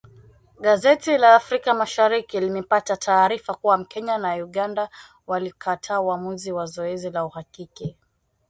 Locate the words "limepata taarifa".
2.39-3.53